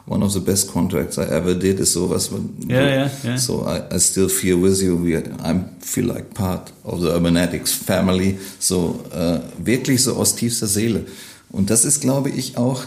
[0.06, 2.30] one of the best contracts I ever did ist sowas.
[2.68, 3.38] Ja, ja, ja.
[3.38, 5.04] So I, I still feel with you.
[5.04, 8.38] We, I feel like part of the Urbanatics family.
[8.60, 11.06] So uh, wirklich so aus tiefster Seele.
[11.50, 12.84] Und das ist, glaube ich, auch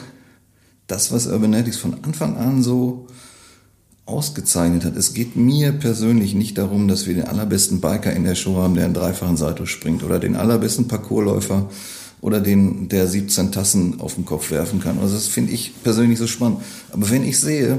[0.87, 3.07] das, was Urbanatics von Anfang an so
[4.11, 4.97] ausgezeichnet hat.
[4.97, 8.75] Es geht mir persönlich nicht darum, dass wir den allerbesten Biker in der Show haben,
[8.75, 11.69] der einen dreifachen Salto springt oder den allerbesten Parkourläufer
[12.21, 14.99] oder den, der 17 Tassen auf den Kopf werfen kann.
[14.99, 16.61] Also das finde ich persönlich so spannend.
[16.93, 17.79] Aber wenn ich sehe,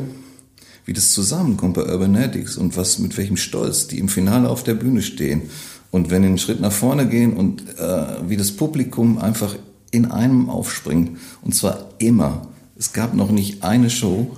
[0.86, 4.74] wie das zusammenkommt bei Urbanatics und was mit welchem Stolz die im Finale auf der
[4.74, 5.44] Bühne stehen
[5.92, 9.56] und wenn einen Schritt nach vorne gehen und äh, wie das Publikum einfach
[9.92, 12.48] in einem aufspringt und zwar immer.
[12.78, 14.36] Es gab noch nicht eine Show,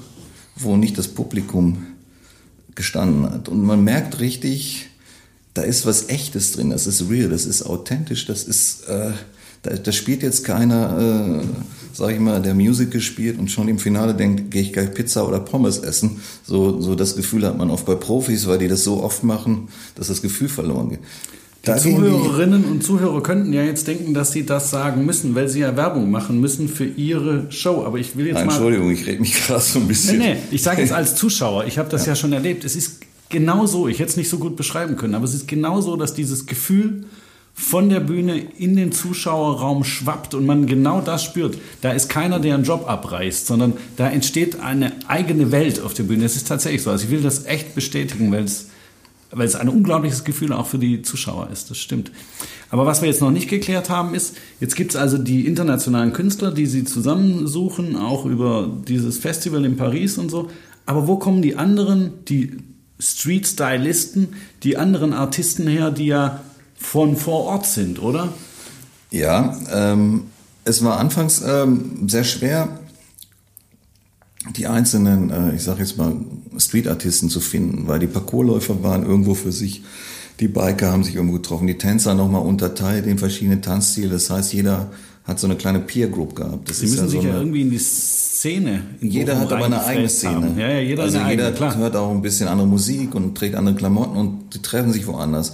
[0.56, 1.86] wo nicht das Publikum
[2.76, 3.50] gestanden hat.
[3.50, 4.90] Und man merkt richtig,
[5.54, 9.12] da ist was Echtes drin, das ist real, das ist authentisch, das ist, äh,
[9.62, 11.46] da, da spielt jetzt keiner, äh,
[11.94, 15.28] sag ich mal, der Musik gespielt und schon im Finale denkt, gehe ich gleich Pizza
[15.28, 16.22] oder Pommes essen.
[16.44, 19.70] So, so das Gefühl hat man oft bei Profis, weil die das so oft machen,
[19.96, 21.00] dass das Gefühl verloren geht.
[21.66, 25.62] Die Zuhörerinnen und Zuhörer könnten ja jetzt denken, dass sie das sagen müssen, weil sie
[25.62, 27.86] ja Werbung machen müssen für ihre Show.
[27.86, 28.54] Aber ich will jetzt Nein, mal.
[28.54, 30.18] Entschuldigung, ich rede mich gerade so ein bisschen.
[30.18, 32.12] Nee, nee, ich sage jetzt als Zuschauer, ich habe das ja.
[32.12, 32.66] ja schon erlebt.
[32.66, 33.00] Es ist
[33.30, 35.96] genau so, ich hätte es nicht so gut beschreiben können, aber es ist genau so,
[35.96, 37.06] dass dieses Gefühl
[37.54, 41.58] von der Bühne in den Zuschauerraum schwappt und man genau das spürt.
[41.82, 46.04] Da ist keiner, der einen Job abreißt, sondern da entsteht eine eigene Welt auf der
[46.04, 46.26] Bühne.
[46.26, 46.90] Es ist tatsächlich so.
[46.90, 48.68] Also ich will das echt bestätigen, weil es
[49.34, 52.12] weil es ein unglaubliches Gefühl auch für die Zuschauer ist, das stimmt.
[52.70, 56.14] Aber was wir jetzt noch nicht geklärt haben, ist, jetzt gibt es also die internationalen
[56.14, 60.50] Künstler, die sie zusammensuchen, auch über dieses Festival in Paris und so.
[60.86, 62.58] Aber wo kommen die anderen, die
[63.00, 64.30] Street-Stylisten,
[64.64, 66.42] die anderen Artisten her, die ja
[66.76, 68.30] von vor Ort sind, oder?
[69.12, 70.26] Ja, ähm,
[70.66, 72.80] es war anfangs ähm, sehr schwer,
[74.52, 76.16] die einzelnen, äh, ich sage jetzt mal,
[76.58, 79.84] Street-Artisten zu finden, weil die Parkourläufer waren irgendwo für sich,
[80.40, 84.10] die Biker haben sich irgendwo getroffen, die Tänzer nochmal unterteilt in verschiedene Tanzstile.
[84.10, 84.92] Das heißt, jeder
[85.24, 86.70] hat so eine kleine Peer-Group gehabt.
[86.70, 88.84] Das Sie müssen ja sich so ja irgendwie in die Szene.
[89.00, 90.54] In jeder hat aber eine eigene Szene.
[90.58, 91.78] Ja, ja, jeder also jeder eigene, klar.
[91.78, 95.54] hört auch ein bisschen andere Musik und trägt andere Klamotten und die treffen sich woanders.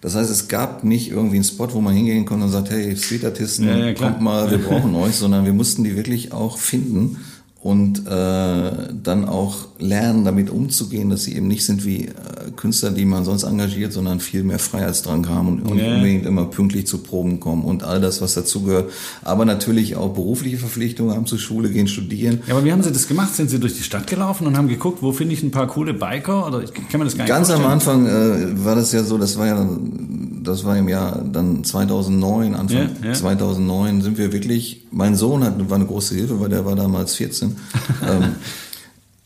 [0.00, 2.96] Das heißt, es gab nicht irgendwie einen Spot, wo man hingehen konnte und sagt, hey,
[2.96, 7.18] Street-Artisten, ja, ja, kommt mal, wir brauchen euch, sondern wir mussten die wirklich auch finden
[7.64, 8.70] und äh,
[9.02, 12.12] dann auch lernen, damit umzugehen, dass sie eben nicht sind wie äh,
[12.54, 15.94] Künstler, die man sonst engagiert, sondern viel mehr Freiheitsdrang haben und, und yeah.
[15.94, 18.92] unbedingt immer pünktlich zu Proben kommen und all das, was dazugehört.
[19.22, 22.42] Aber natürlich auch berufliche Verpflichtungen haben, zur Schule gehen, studieren.
[22.46, 23.34] Ja, aber wie haben Sie das gemacht?
[23.34, 25.94] Sind Sie durch die Stadt gelaufen und haben geguckt, wo finde ich ein paar coole
[25.94, 26.46] Biker?
[26.46, 27.64] Oder kann man das gar nicht Ganz vorstellen?
[27.64, 29.66] am Anfang äh, war das ja so, das war ja
[30.46, 33.12] das war im Jahr dann 2009, Anfang ja, ja.
[33.12, 37.14] 2009 sind wir wirklich, mein Sohn hat, war eine große Hilfe, weil der war damals
[37.16, 37.56] 14
[38.08, 38.36] ähm,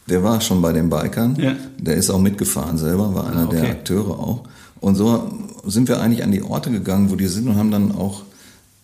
[0.09, 1.37] der war schon bei den Bikern.
[1.39, 1.55] Ja.
[1.79, 3.61] Der ist auch mitgefahren selber, war einer ah, okay.
[3.61, 4.45] der Akteure auch.
[4.81, 5.31] Und so
[5.67, 8.23] sind wir eigentlich an die Orte gegangen, wo die sind und haben dann auch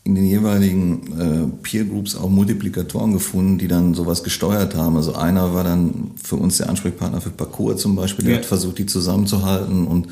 [0.06, 4.96] in den jeweiligen äh, Peer Groups auch Multiplikatoren gefunden, die dann sowas gesteuert haben.
[4.96, 8.40] Also einer war dann für uns der Ansprechpartner für Parcours zum Beispiel, der ja.
[8.40, 10.08] hat versucht, die zusammenzuhalten und,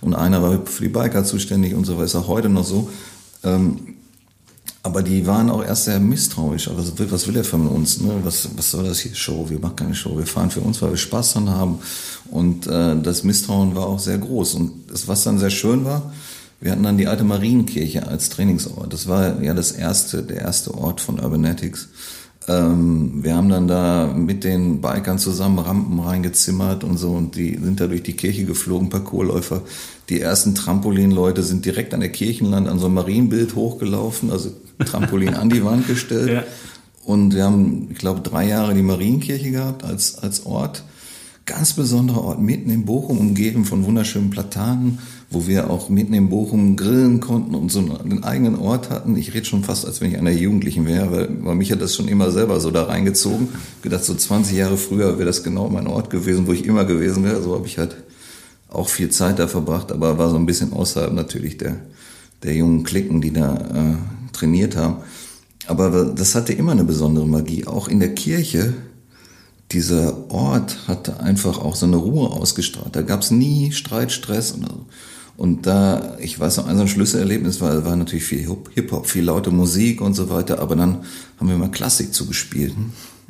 [0.00, 2.90] und einer war für die Biker zuständig und so weiter, ist auch heute noch so.
[3.44, 3.78] Ähm,
[4.82, 6.68] aber die waren auch erst sehr misstrauisch.
[6.68, 8.00] Also was will, was will er von uns?
[8.00, 8.20] Ne?
[8.22, 9.46] Was, was soll das hier Show?
[9.48, 10.16] Wir machen keine Show.
[10.16, 11.80] Wir fahren für uns, weil wir Spaß dran haben.
[12.30, 14.54] Und äh, das Misstrauen war auch sehr groß.
[14.54, 16.12] Und das, was dann sehr schön war,
[16.60, 18.92] wir hatten dann die alte Marienkirche als Trainingsort.
[18.92, 21.88] Das war ja das erste, der erste Ort von Urbanetics.
[22.48, 27.58] Ähm, wir haben dann da mit den Bikern zusammen Rampen reingezimmert und so und die
[27.60, 29.62] sind da durch die Kirche geflogen, Parkourläufer.
[30.08, 35.34] Die ersten Trampolinleute sind direkt an der Kirchenland an so ein Marienbild hochgelaufen, also Trampolin
[35.34, 36.30] an die Wand gestellt.
[36.36, 36.44] Ja.
[37.04, 40.82] Und wir haben, ich glaube, drei Jahre die Marienkirche gehabt als, als Ort
[41.46, 44.98] ganz besonderer Ort mitten in Bochum, umgeben von wunderschönen Platanen,
[45.30, 49.16] wo wir auch mitten in Bochum grillen konnten und so einen eigenen Ort hatten.
[49.16, 51.96] Ich rede schon fast, als wenn ich einer Jugendlichen wäre, weil, weil mich hat das
[51.96, 53.48] schon immer selber so da reingezogen.
[53.82, 57.24] Gedacht, so 20 Jahre früher wäre das genau mein Ort gewesen, wo ich immer gewesen
[57.24, 57.42] wäre.
[57.42, 57.96] So habe ich halt
[58.68, 61.76] auch viel Zeit da verbracht, aber war so ein bisschen außerhalb natürlich der,
[62.44, 64.98] der jungen Klicken, die da äh, trainiert haben.
[65.66, 67.66] Aber das hatte immer eine besondere Magie.
[67.66, 68.74] Auch in der Kirche
[69.72, 72.94] dieser Ort hatte einfach auch so eine Ruhe ausgestrahlt.
[72.94, 74.86] Da gab es nie Streit, Stress und so.
[75.36, 79.24] Und da, ich weiß noch, ein so ein Schlüsselerlebnis war, war natürlich viel Hip-Hop, viel
[79.24, 81.04] laute Musik und so weiter, aber dann
[81.38, 82.74] haben wir mal Klassik zugespielt.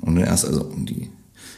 [0.01, 1.11] Und erst also die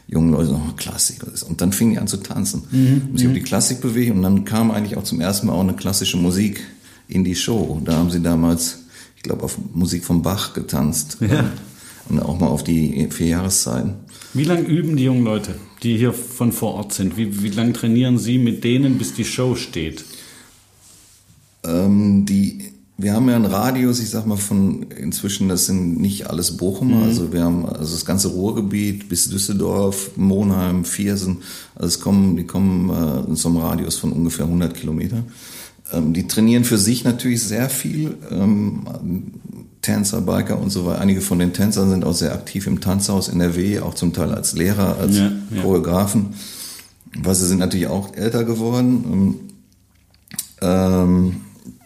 [0.07, 1.19] jungen Leute noch Klassik.
[1.47, 2.63] Und dann fingen die an zu tanzen.
[2.71, 3.03] Mhm.
[3.11, 5.61] Und sich um die Klassik bewegen und dann kam eigentlich auch zum ersten Mal auch
[5.61, 6.63] eine klassische Musik
[7.09, 7.81] in die Show.
[7.85, 8.85] Da haben sie damals,
[9.17, 11.19] ich glaube, auf Musik von Bach getanzt.
[11.21, 11.51] Ja.
[12.09, 13.97] Und auch mal auf die vier Jahreszeiten.
[14.33, 17.19] Wie lange üben die jungen Leute, die hier von vor Ort sind?
[17.19, 20.07] Wie, wie lange trainieren sie mit denen, bis die Show steht?
[21.65, 26.29] Ähm, die, wir haben ja einen Radius, ich sag mal, von inzwischen, das sind nicht
[26.29, 27.03] alles Bochumer, mhm.
[27.05, 31.39] also wir haben also das ganze Ruhrgebiet bis Düsseldorf, Monheim, Viersen,
[31.75, 35.25] also es kommen, die kommen äh, in so einem Radius von ungefähr 100 Kilometer.
[35.93, 38.17] Ähm, die trainieren für sich natürlich sehr viel.
[38.31, 38.87] Ähm,
[39.81, 41.01] Tänzer, Biker und so weiter.
[41.01, 44.53] Einige von den Tänzern sind auch sehr aktiv im Tanzhaus NRW, auch zum Teil als
[44.53, 45.63] Lehrer, als ja, ja.
[45.63, 46.35] Choreografen.
[47.23, 49.41] Weil sie sind natürlich auch älter geworden.
[50.61, 51.37] Ähm,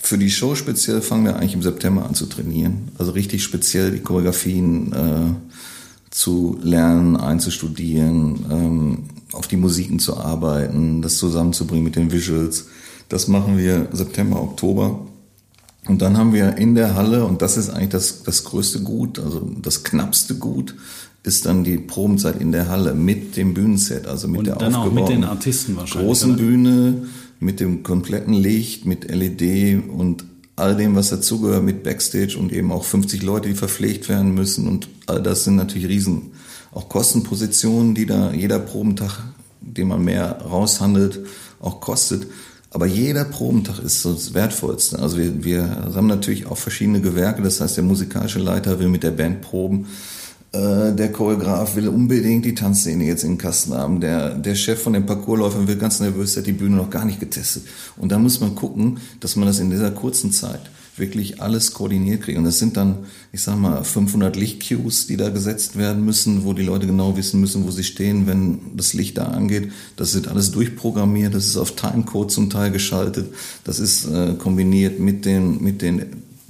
[0.02, 2.88] für die Show speziell fangen wir eigentlich im September an zu trainieren.
[2.98, 8.98] Also richtig speziell die Choreografien äh, zu lernen, einzustudieren, ähm,
[9.32, 12.66] auf die Musiken zu arbeiten, das zusammenzubringen mit den Visuals.
[13.08, 15.06] Das machen wir September, Oktober.
[15.86, 19.20] Und dann haben wir in der Halle, und das ist eigentlich das, das größte Gut,
[19.20, 20.74] also das knappste Gut,
[21.22, 24.74] ist dann die Probenzeit in der Halle mit dem Bühnenset, also mit und der dann
[24.74, 26.08] auch mit den Artisten wahrscheinlich.
[26.08, 26.42] Großen oder?
[26.42, 27.06] Bühne,
[27.42, 30.24] mit dem kompletten Licht, mit LED und
[30.54, 34.68] all dem, was dazugehört, mit Backstage und eben auch 50 Leute, die verpflegt werden müssen.
[34.68, 36.32] Und all das sind natürlich riesen,
[36.72, 39.18] auch Kostenpositionen, die da jeder Probentag,
[39.60, 41.20] den man mehr raushandelt,
[41.60, 42.26] auch kostet.
[42.70, 44.98] Aber jeder Probentag ist das Wertvollste.
[44.98, 47.42] Also wir, wir haben natürlich auch verschiedene Gewerke.
[47.42, 49.86] Das heißt, der musikalische Leiter will mit der Band proben.
[50.52, 54.00] Äh, der Choreograf will unbedingt die Tanzszene jetzt in den Kasten haben.
[54.00, 57.06] Der, der Chef von den Parcoursläufern will ganz nervös, der hat die Bühne noch gar
[57.06, 57.64] nicht getestet.
[57.96, 60.60] Und da muss man gucken, dass man das in dieser kurzen Zeit
[60.98, 62.38] wirklich alles koordiniert kriegen.
[62.38, 62.98] Und das sind dann,
[63.32, 67.40] ich sag mal, 500 Lichtcues, die da gesetzt werden müssen, wo die Leute genau wissen
[67.40, 69.72] müssen, wo sie stehen, wenn das Licht da angeht.
[69.96, 73.32] Das wird alles durchprogrammiert, das ist auf Timecode zum Teil geschaltet,
[73.64, 76.04] das ist äh, kombiniert mit den, mit den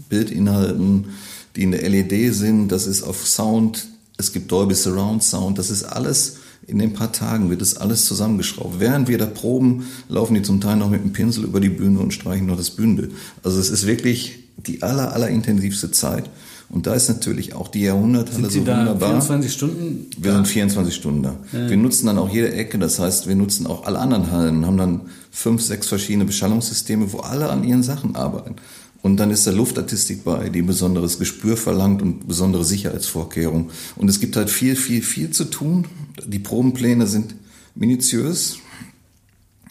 [0.08, 1.06] Bildinhalten,
[1.54, 3.91] die in der LED sind, das ist auf Sound,
[4.22, 8.04] es gibt Dolby Surround Sound, das ist alles in den paar Tagen wird das alles
[8.04, 8.78] zusammengeschraubt.
[8.78, 11.98] Während wir da proben, laufen die zum Teil noch mit dem Pinsel über die Bühne
[11.98, 13.12] und streichen noch das Bühnenbild.
[13.42, 16.30] Also es ist wirklich die aller, aller intensivste Zeit.
[16.68, 19.10] Und da ist natürlich auch die Jahrhunderthalle so da wunderbar.
[19.10, 20.06] 24 Stunden?
[20.16, 21.36] Wir sind 24 Stunden da.
[21.52, 21.68] Ja.
[21.68, 24.78] Wir nutzen dann auch jede Ecke, das heißt, wir nutzen auch alle anderen Hallen, haben
[24.78, 28.56] dann fünf, sechs verschiedene Beschallungssysteme, wo alle an ihren Sachen arbeiten.
[29.02, 33.70] Und dann ist da Luftartistik bei, die besonderes Gespür verlangt und besondere Sicherheitsvorkehrungen.
[33.96, 35.88] Und es gibt halt viel, viel, viel zu tun.
[36.24, 37.34] Die Probenpläne sind
[37.74, 38.58] minutiös,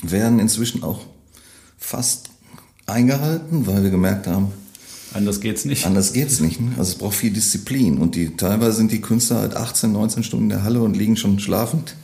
[0.03, 1.05] werden inzwischen auch
[1.77, 2.29] fast
[2.85, 4.51] eingehalten, weil wir gemerkt haben,
[5.13, 5.85] Anders geht's nicht.
[5.85, 6.61] Anders geht's nicht.
[6.61, 6.71] Ne?
[6.77, 7.97] Also es braucht viel Disziplin.
[7.97, 11.17] Und die, teilweise sind die Künstler halt 18, 19 Stunden in der Halle und liegen
[11.17, 11.95] schon schlafend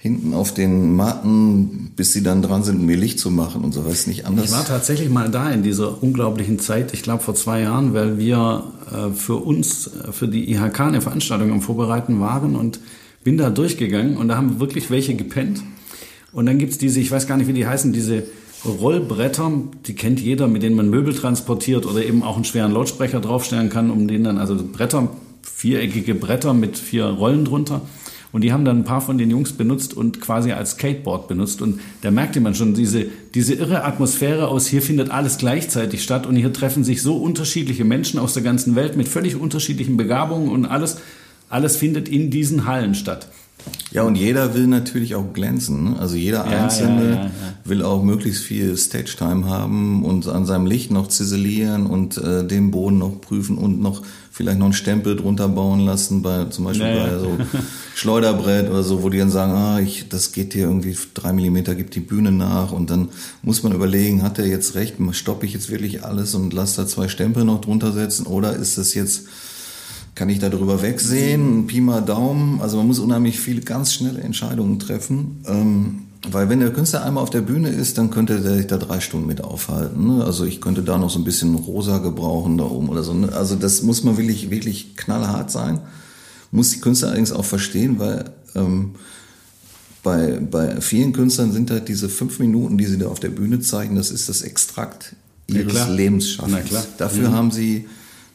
[0.00, 3.84] hinten auf den Matten, bis sie dann dran sind, ihr Licht zu machen und so
[3.84, 4.46] weiß nicht anders.
[4.46, 8.16] Ich war tatsächlich mal da in dieser unglaublichen Zeit, ich glaube vor zwei Jahren, weil
[8.16, 12.80] wir äh, für uns, äh, für die IHK eine Veranstaltung am Vorbereiten waren und
[13.24, 15.62] bin da durchgegangen und da haben wirklich welche gepennt.
[16.32, 18.22] Und dann gibt's diese, ich weiß gar nicht, wie die heißen, diese
[18.64, 19.52] Rollbretter,
[19.86, 23.68] die kennt jeder, mit denen man Möbel transportiert oder eben auch einen schweren Lautsprecher draufstellen
[23.68, 25.10] kann, um den dann, also Bretter,
[25.42, 27.82] viereckige Bretter mit vier Rollen drunter.
[28.32, 31.62] Und die haben dann ein paar von den Jungs benutzt und quasi als Skateboard benutzt.
[31.62, 36.26] Und da merkte man schon diese, diese irre Atmosphäre aus, hier findet alles gleichzeitig statt
[36.26, 40.48] und hier treffen sich so unterschiedliche Menschen aus der ganzen Welt mit völlig unterschiedlichen Begabungen
[40.48, 40.98] und alles,
[41.48, 43.28] alles findet in diesen Hallen statt.
[43.92, 45.84] Ja, und jeder will natürlich auch glänzen.
[45.84, 45.96] Ne?
[45.98, 47.30] Also jeder Ja, Einzelne ja, ja,
[47.64, 52.70] will auch möglichst viel Stage-Time haben und an seinem Licht noch ziselieren und äh, den
[52.70, 56.86] Boden noch prüfen und noch vielleicht noch einen Stempel drunter bauen lassen, bei zum Beispiel
[56.86, 57.36] bei so
[57.94, 61.74] Schleuderbrett oder so, wo die dann sagen, ah, ich, das geht hier irgendwie drei Millimeter,
[61.74, 63.08] gibt die Bühne nach und dann
[63.42, 66.86] muss man überlegen, hat er jetzt recht, stoppe ich jetzt wirklich alles und lasse da
[66.86, 69.24] zwei Stempel noch drunter setzen oder ist das jetzt
[70.20, 71.66] kann ich da drüber wegsehen?
[71.66, 72.60] Pi mal Daumen.
[72.60, 75.42] Also man muss unheimlich viele ganz schnelle Entscheidungen treffen.
[75.46, 78.76] Ähm, weil wenn der Künstler einmal auf der Bühne ist, dann könnte der sich da
[78.76, 80.06] drei Stunden mit aufhalten.
[80.18, 80.22] Ne?
[80.22, 83.14] Also ich könnte da noch so ein bisschen rosa gebrauchen da oben oder so.
[83.14, 83.32] Ne?
[83.32, 85.80] Also das muss man wirklich, wirklich knallhart sein.
[86.50, 88.96] Muss die Künstler allerdings auch verstehen, weil ähm,
[90.02, 93.60] bei, bei vielen Künstlern sind halt diese fünf Minuten, die sie da auf der Bühne
[93.60, 95.16] zeigen, das ist das Extrakt
[95.48, 95.88] Ja, ihres klar.
[95.88, 96.52] Lebensschaffens.
[96.54, 96.84] Na klar.
[96.98, 97.34] Dafür Mhm.
[97.34, 97.86] haben sie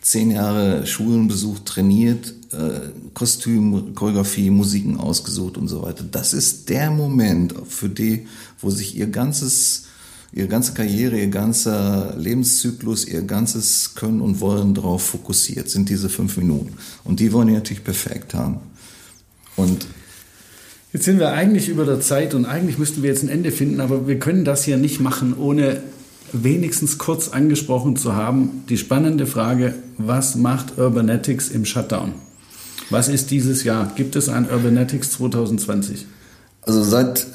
[0.05, 6.05] zehn Jahre Schulen besucht, trainiert, äh, Kostüm, Choreografie, Musiken ausgesucht und so weiter.
[6.09, 8.27] Das ist der Moment für die,
[8.59, 9.85] wo sich ihr ganzes,
[10.31, 16.07] ihre ganze Karriere, ihr ganzer Lebenszyklus, ihr ganzes Können und Wollen darauf fokussiert, sind diese
[16.07, 16.75] fünf Minuten.
[17.03, 18.59] Und die wollen die natürlich perfekt haben.
[19.55, 19.87] Und
[20.93, 23.81] Jetzt sind wir eigentlich über der Zeit und eigentlich müssten wir jetzt ein Ende finden,
[23.81, 25.81] aber wir können das hier nicht machen, ohne
[26.43, 32.13] wenigstens kurz angesprochen zu haben, die spannende Frage, was macht Urbanetics im Shutdown?
[32.89, 33.91] Was ist dieses Jahr?
[33.95, 36.05] Gibt es ein Urbanetics 2020?
[36.61, 37.27] Also seit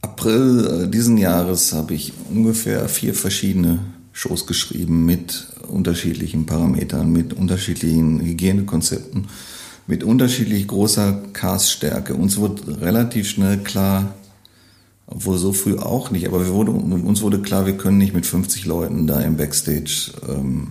[0.00, 3.80] April äh, diesen Jahres habe ich ungefähr vier verschiedene
[4.12, 9.26] Shows geschrieben mit unterschiedlichen Parametern, mit unterschiedlichen Hygienekonzepten,
[9.86, 12.14] mit unterschiedlich großer Caststärke.
[12.14, 14.14] Uns wurde relativ schnell klar,
[15.06, 18.24] obwohl so früh auch nicht, aber wir wurde, uns wurde klar, wir können nicht mit
[18.26, 20.68] 50 Leuten da im Backstage ähm,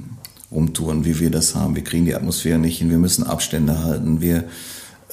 [0.52, 1.76] rumtouren, wie wir das haben.
[1.76, 4.46] Wir kriegen die Atmosphäre nicht hin, wir müssen Abstände halten, wir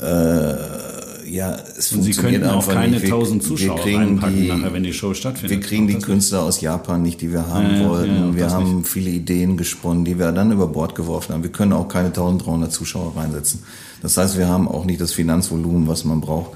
[0.00, 3.02] äh, ja, es Und Sie funktioniert könnten auch einfach keine nicht.
[3.02, 5.50] Wir- 1000 wir Zuschauer kriegen reinpacken die- nachher, wenn die Show stattfindet.
[5.50, 8.14] wir kriegen die Künstler aus Japan nicht, die wir haben Ja, wollten.
[8.30, 8.88] ja, wir haben nicht.
[8.88, 11.42] viele Ideen gesponnen, die wir dann über Bord geworfen haben.
[11.42, 13.62] Wir können auch keine 1300 Zuschauer reinsetzen.
[14.02, 16.52] Das heißt, wir haben auch nicht das Finanzvolumen, was man braucht,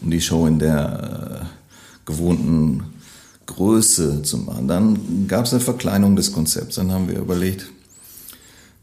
[0.00, 1.63] um die Show in der äh,
[2.04, 2.84] gewohnten
[3.46, 4.68] Größe zu machen.
[4.68, 6.76] Dann gab es eine Verkleinerung des Konzepts.
[6.76, 7.66] Dann haben wir überlegt,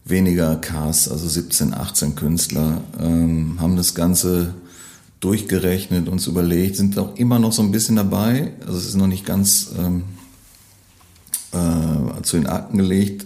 [0.05, 4.53] weniger Cast, also 17, 18 Künstler, ähm, haben das Ganze
[5.19, 8.53] durchgerechnet, uns überlegt, sind auch immer noch so ein bisschen dabei.
[8.65, 10.03] Also es ist noch nicht ganz ähm,
[11.51, 13.25] äh, zu den Akten gelegt,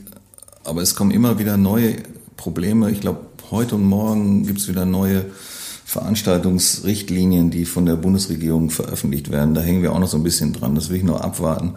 [0.63, 1.95] aber es kommen immer wieder neue
[2.35, 2.91] Probleme.
[2.91, 5.25] Ich glaube, heute und morgen gibt es wieder neue
[5.85, 9.53] Veranstaltungsrichtlinien, die von der Bundesregierung veröffentlicht werden.
[9.53, 10.75] Da hängen wir auch noch so ein bisschen dran.
[10.75, 11.73] Das will ich noch abwarten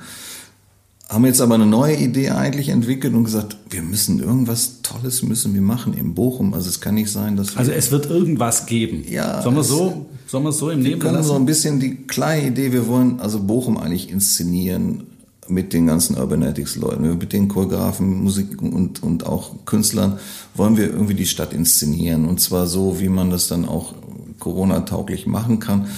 [1.10, 5.54] haben jetzt aber eine neue Idee eigentlich entwickelt und gesagt, wir müssen irgendwas Tolles müssen
[5.54, 6.52] wir machen in Bochum.
[6.52, 9.04] Also es kann nicht sein, dass wir Also es wird irgendwas geben.
[9.10, 11.80] Ja, Sollen wir es- so, sollen wir so im wir Nebel können so ein bisschen
[11.80, 15.04] die kleine Idee, wir wollen also Bochum eigentlich inszenieren
[15.48, 20.18] mit den ganzen Urbanetics-Leuten, mit den Choreografen, Musik und, und auch Künstlern,
[20.54, 22.26] wollen wir irgendwie die Stadt inszenieren.
[22.26, 23.94] Und zwar so, wie man das dann auch
[24.38, 25.88] Corona-tauglich machen kann.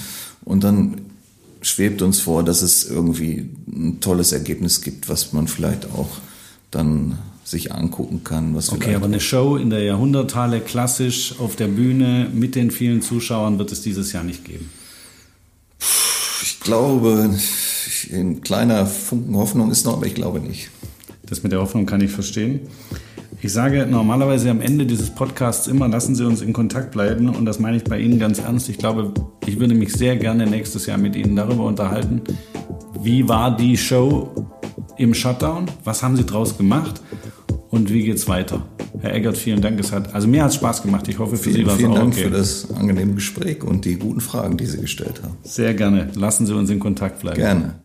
[0.44, 1.00] Und dann
[1.62, 6.08] schwebt uns vor, dass es irgendwie ein tolles Ergebnis gibt, was man vielleicht auch
[6.70, 8.54] dann sich angucken kann.
[8.54, 13.02] Was Okay, aber eine Show in der Jahrhunderthalle, klassisch auf der Bühne mit den vielen
[13.02, 14.70] Zuschauern wird es dieses Jahr nicht geben.
[16.42, 17.34] Ich glaube,
[18.12, 20.70] ein kleiner Funken Hoffnung ist noch, aber ich glaube nicht.
[21.26, 22.60] Das mit der Hoffnung kann ich verstehen.
[23.42, 27.28] Ich sage normalerweise am Ende dieses Podcasts immer, lassen Sie uns in Kontakt bleiben.
[27.28, 28.68] Und das meine ich bei Ihnen ganz ernst.
[28.68, 29.14] Ich glaube,
[29.46, 32.20] ich würde mich sehr gerne nächstes Jahr mit Ihnen darüber unterhalten.
[33.02, 34.46] Wie war die Show
[34.98, 35.66] im Shutdown?
[35.84, 37.00] Was haben Sie draus gemacht?
[37.70, 38.66] Und wie geht's weiter?
[39.00, 39.78] Herr Eggert, vielen Dank.
[39.78, 41.06] Es hat, also mir hat es Spaß gemacht.
[41.06, 42.24] Ich hoffe, für Sie Vielen, war es vielen auch Dank okay.
[42.24, 45.36] für das angenehme Gespräch und die guten Fragen, die Sie gestellt haben.
[45.44, 46.10] Sehr gerne.
[46.16, 47.38] Lassen Sie uns in Kontakt bleiben.
[47.38, 47.80] Gerne.